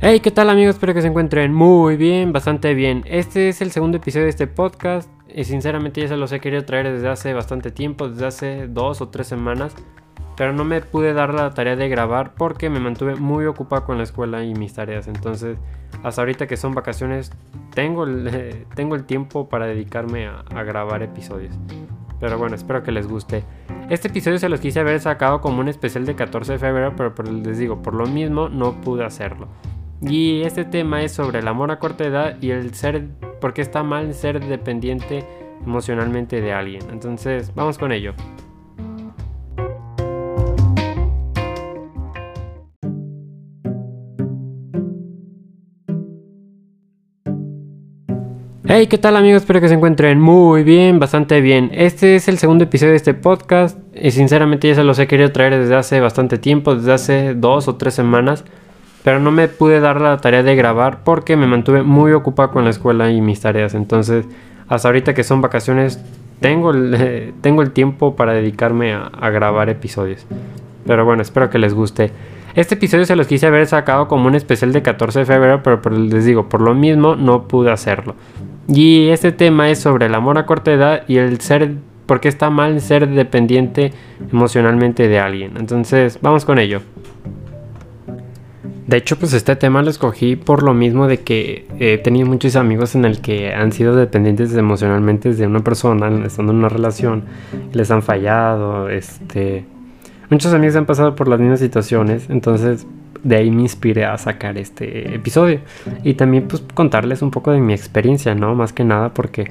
[0.00, 0.76] Hey, ¿qué tal amigos?
[0.76, 3.04] Espero que se encuentren muy bien, bastante bien.
[3.06, 6.64] Este es el segundo episodio de este podcast y sinceramente ya se los he querido
[6.64, 9.74] traer desde hace bastante tiempo, desde hace dos o tres semanas,
[10.36, 13.98] pero no me pude dar la tarea de grabar porque me mantuve muy ocupado con
[13.98, 15.08] la escuela y mis tareas.
[15.08, 15.58] Entonces,
[16.02, 17.30] hasta ahorita que son vacaciones,
[17.74, 21.54] tengo el, tengo el tiempo para dedicarme a, a grabar episodios.
[22.20, 23.44] Pero bueno, espero que les guste.
[23.88, 27.32] Este episodio se los quise haber sacado como un especial de 14 de febrero, pero,
[27.32, 29.48] les digo, por lo mismo no pude hacerlo.
[30.02, 33.08] Y este tema es sobre el amor a corta edad y el ser,
[33.40, 35.24] porque está mal ser dependiente
[35.64, 36.82] emocionalmente de alguien.
[36.92, 38.12] Entonces, vamos con ello.
[48.70, 49.42] Hey, ¿qué tal amigos?
[49.42, 51.70] Espero que se encuentren muy bien, bastante bien.
[51.72, 55.32] Este es el segundo episodio de este podcast y sinceramente ya se los he querido
[55.32, 58.44] traer desde hace bastante tiempo, desde hace dos o tres semanas
[59.08, 62.64] pero no me pude dar la tarea de grabar porque me mantuve muy ocupado con
[62.64, 63.74] la escuela y mis tareas.
[63.74, 64.26] Entonces,
[64.68, 65.98] hasta ahorita que son vacaciones,
[66.40, 70.26] tengo el, tengo el tiempo para dedicarme a, grabar episodios.
[70.86, 72.10] Pero bueno, espero que les guste.
[72.54, 75.80] Este episodio se los quise haber sacado como un especial de 14 de febrero, pero,
[75.80, 78.14] pero les digo, por lo mismo no pude hacerlo.
[78.68, 81.72] Y este tema es sobre el amor a corta edad y el ser,
[82.04, 83.92] porque está mal ser dependiente
[84.30, 85.56] emocionalmente de alguien.
[85.56, 86.82] Entonces, vamos con ello.
[88.86, 92.56] De hecho, pues este tema lo escogí por lo mismo de que he tenido muchos
[92.56, 97.24] amigos en el que han sido dependientes emocionalmente de una persona, estando en una relación,
[97.72, 99.66] les han fallado, este...
[100.30, 102.86] Muchos amigos han pasado por las mismas situaciones, entonces
[103.22, 105.60] de ahí me inspiré a sacar este episodio.
[106.04, 108.54] Y también pues contarles un poco de mi experiencia, ¿no?
[108.54, 109.48] Más que nada porque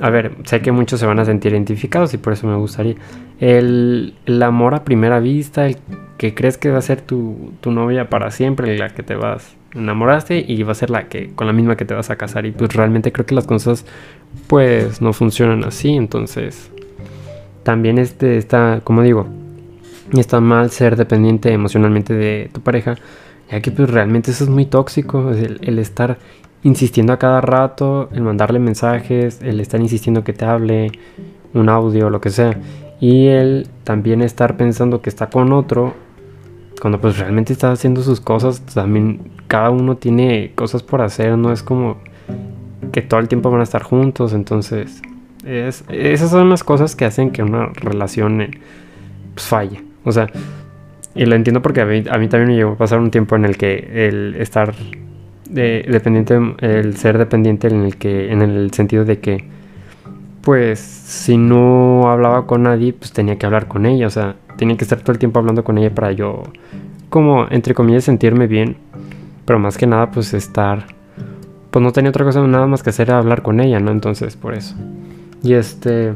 [0.00, 2.96] a ver, sé que muchos se van a sentir identificados y por eso me gustaría.
[3.38, 5.76] El, amor a primera vista, el
[6.18, 10.44] que crees que va a ser tu, novia para siempre, la que te vas enamoraste
[10.46, 12.50] y va a ser la que con la misma que te vas a casar y
[12.50, 13.86] pues realmente creo que las cosas
[14.46, 16.70] pues no funcionan así, entonces
[17.62, 19.28] también este está, como digo,
[20.20, 22.96] está mal ser dependiente emocionalmente de tu pareja,
[23.50, 26.18] ya que pues realmente eso es muy tóxico, el, el estar
[26.62, 30.92] insistiendo a cada rato, el mandarle mensajes, el estar insistiendo que te hable,
[31.54, 32.58] un audio, lo que sea.
[33.00, 35.94] Y el también estar pensando que está con otro,
[36.80, 41.52] cuando pues realmente está haciendo sus cosas, también cada uno tiene cosas por hacer, no
[41.52, 41.98] es como
[42.92, 45.02] que todo el tiempo van a estar juntos, entonces
[45.44, 48.50] es, esas son las cosas que hacen que una relación eh,
[49.34, 49.82] pues, falle.
[50.04, 50.28] O sea,
[51.14, 53.36] y lo entiendo porque a mí, a mí también me llegó a pasar un tiempo
[53.36, 54.74] en el que el estar
[55.52, 59.44] dependiente, el ser dependiente en el que, en el sentido de que,
[60.40, 64.76] pues, si no hablaba con nadie, pues tenía que hablar con ella, o sea, tenía
[64.76, 66.42] que estar todo el tiempo hablando con ella para yo,
[67.10, 68.76] como, entre comillas, sentirme bien,
[69.44, 70.86] pero más que nada, pues estar,
[71.70, 73.90] pues no tenía otra cosa nada más que hacer hablar con ella, ¿no?
[73.90, 74.74] Entonces, por eso.
[75.42, 76.14] Y este,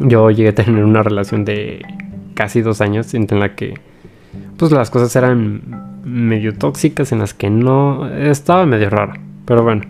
[0.00, 1.82] yo llegué a tener una relación de
[2.42, 3.74] casi dos años en la que,
[4.56, 9.12] pues las cosas eran medio tóxicas en las que no estaba medio raro.
[9.44, 9.82] Pero bueno,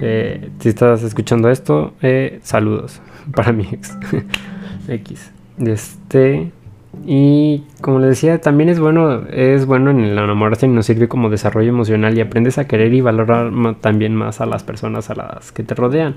[0.00, 3.00] eh, si estás escuchando esto, eh, saludos
[3.36, 3.96] para mi ex.
[4.88, 5.30] X.
[5.64, 6.50] Este.
[7.06, 11.06] Y como les decía, también es bueno, es bueno en el enamorarse y nos sirve
[11.06, 15.14] como desarrollo emocional y aprendes a querer y valorar también más a las personas a
[15.14, 16.16] las que te rodean.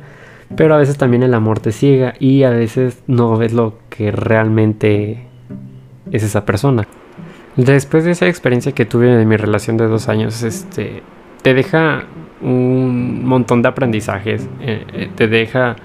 [0.55, 4.11] Pero a veces también el amor te ciega y a veces no ves lo que
[4.11, 5.27] realmente
[6.11, 6.87] es esa persona.
[7.55, 11.03] Después de esa experiencia que tuve de mi relación de dos años, este,
[11.41, 12.05] te deja
[12.41, 15.75] un montón de aprendizajes, eh, eh, te deja,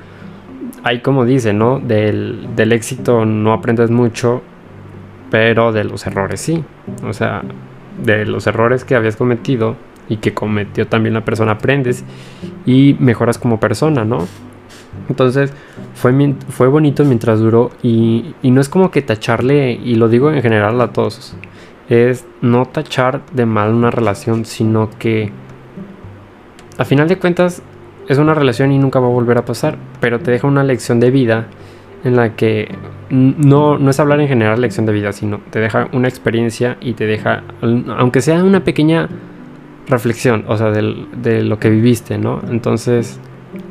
[0.82, 1.78] ahí como dice, ¿no?
[1.78, 4.42] Del, del éxito no aprendes mucho,
[5.30, 6.64] pero de los errores sí.
[7.04, 7.42] O sea,
[8.02, 9.76] de los errores que habías cometido
[10.08, 12.04] y que cometió también la persona aprendes
[12.64, 14.26] y mejoras como persona, ¿no?
[15.08, 15.52] Entonces
[15.94, 20.30] fue, fue bonito mientras duró y, y no es como que tacharle, y lo digo
[20.30, 21.34] en general a todos,
[21.88, 25.32] es no tachar de mal una relación, sino que
[26.76, 27.62] a final de cuentas
[28.08, 31.00] es una relación y nunca va a volver a pasar, pero te deja una lección
[31.00, 31.46] de vida
[32.04, 32.74] en la que
[33.10, 36.92] no, no es hablar en general lección de vida, sino te deja una experiencia y
[36.92, 37.42] te deja,
[37.96, 39.08] aunque sea una pequeña
[39.88, 42.40] reflexión, o sea, de, de lo que viviste, ¿no?
[42.50, 43.20] Entonces,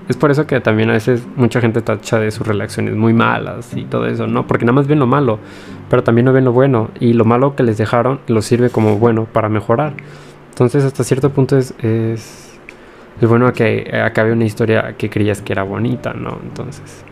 [0.09, 3.75] es por eso que también a veces mucha gente tacha de sus relaciones muy malas
[3.75, 4.48] y todo eso, ¿no?
[4.48, 5.39] Porque nada más ven lo malo,
[5.89, 6.89] pero también no ven lo bueno.
[7.00, 9.94] Y lo malo que les dejaron lo sirve como bueno para mejorar.
[10.50, 12.57] Entonces, hasta cierto punto es, es,
[13.21, 16.39] bueno que acabe una historia que creías que era bonita, ¿no?
[16.42, 17.04] Entonces.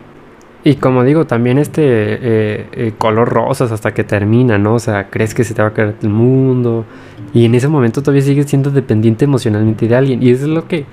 [0.64, 4.74] Y como digo, también este eh, eh, color rosas hasta que termina, ¿no?
[4.74, 6.86] O sea, crees que se te va a caer el mundo.
[7.34, 10.22] Y en ese momento todavía sigues siendo dependiente emocionalmente de alguien.
[10.22, 10.86] Y eso es lo que.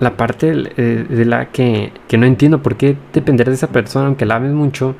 [0.00, 4.06] La parte eh, de la que, que no entiendo por qué depender de esa persona,
[4.06, 4.94] aunque la ames mucho,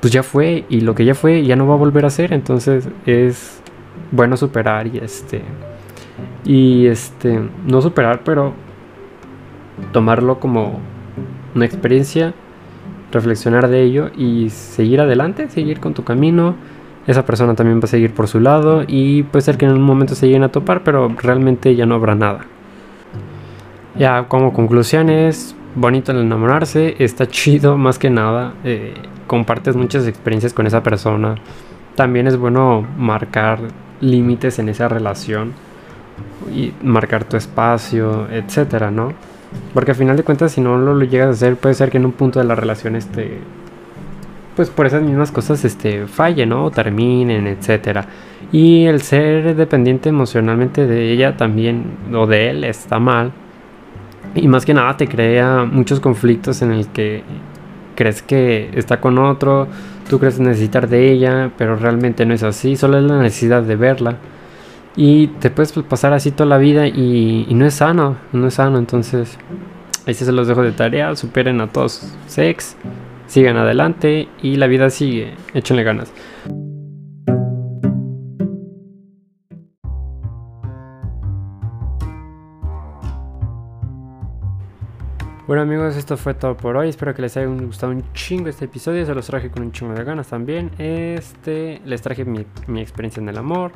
[0.00, 0.64] pues ya fue.
[0.68, 2.32] Y lo que ya fue ya no va a volver a ser.
[2.32, 3.62] Entonces es
[4.10, 5.42] bueno superar y este.
[6.44, 7.40] Y este.
[7.66, 8.54] No superar, pero
[9.92, 10.80] tomarlo como
[11.54, 12.34] una experiencia
[13.12, 16.54] reflexionar de ello y seguir adelante, seguir con tu camino.
[17.06, 19.82] Esa persona también va a seguir por su lado y puede ser que en un
[19.82, 22.40] momento se lleguen a topar, pero realmente ya no habrá nada.
[23.96, 28.94] Ya como conclusión es bonito el enamorarse, está chido más que nada, eh,
[29.26, 31.36] compartes muchas experiencias con esa persona.
[31.94, 33.60] También es bueno marcar
[34.00, 35.52] límites en esa relación
[36.54, 39.12] y marcar tu espacio, etcétera, ¿no?
[39.74, 42.06] Porque al final de cuentas, si no lo, llegas a hacer, puede ser que en
[42.06, 43.38] un punto de la relación, este,
[44.56, 46.64] pues por esas mismas cosas, este, falle, ¿no?
[46.66, 48.06] O terminen, etcétera.
[48.52, 51.84] Y el ser dependiente emocionalmente de ella también,
[52.14, 53.32] o de él, está mal.
[54.34, 57.22] Y más que nada te crea muchos conflictos en el que
[57.94, 59.66] crees que está con otro,
[60.08, 63.76] tú crees necesitar de ella, pero realmente no es así, solo es la necesidad de
[63.76, 64.16] verla.
[64.96, 68.78] Y te puedes pasar así toda la vida y, no es sano, no es sano.
[68.78, 69.38] Entonces,
[70.06, 71.14] ahí se los dejo de tarea.
[71.14, 72.76] Superen a todos sex,
[73.26, 75.34] sigan adelante y la vida sigue.
[75.54, 76.12] Échenle ganas.
[85.50, 86.90] Bueno amigos, esto fue todo por hoy.
[86.90, 89.04] Espero que les haya gustado un chingo este episodio.
[89.04, 90.70] Se los traje con un chingo de ganas también.
[90.78, 93.72] Este, les traje mi, mi experiencia en el amor.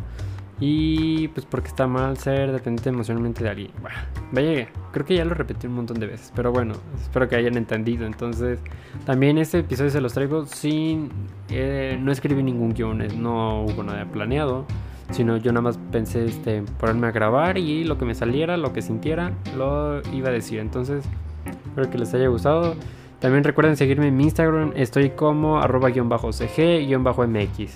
[0.60, 3.70] Y pues porque está mal ser dependiente emocionalmente de alguien.
[3.82, 3.96] Bueno,
[4.30, 7.56] vaya, creo que ya lo repetí un montón de veces, pero bueno, espero que hayan
[7.56, 8.06] entendido.
[8.06, 8.60] Entonces,
[9.04, 11.10] también este episodio se los traigo sin...
[11.48, 14.64] Eh, no escribí ningún guion, no hubo nada planeado,
[15.10, 18.72] sino yo nada más pensé este, ponerme a grabar y lo que me saliera, lo
[18.72, 20.60] que sintiera, lo iba a decir.
[20.60, 21.04] Entonces,
[21.46, 22.76] espero que les haya gustado.
[23.20, 27.70] También recuerden seguirme en mi Instagram, estoy como arroba-cg-mx.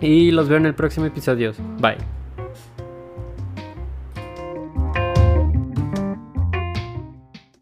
[0.00, 1.52] Y los veo en el próximo episodio.
[1.80, 2.13] Bye.